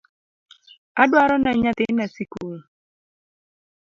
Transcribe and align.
Adwarone 1.01 1.51
nyathina 1.61 2.05
sikul 2.13 2.55